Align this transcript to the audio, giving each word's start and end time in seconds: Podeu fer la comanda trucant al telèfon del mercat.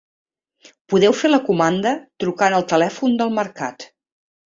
Podeu 0.93 1.13
fer 1.17 1.29
la 1.29 1.39
comanda 1.49 1.91
trucant 2.23 2.55
al 2.61 2.65
telèfon 2.73 3.13
del 3.21 3.35
mercat. 3.41 3.87